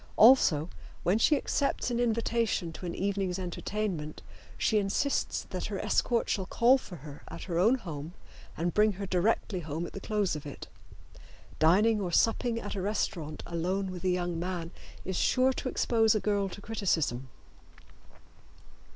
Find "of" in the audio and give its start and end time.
10.35-10.43